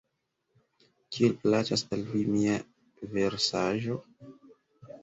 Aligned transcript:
Kiel 1.17 1.35
plaĉas 1.43 1.85
al 1.99 2.09
vi 2.15 2.25
mia 2.33 2.57
versaĵo? 3.15 4.01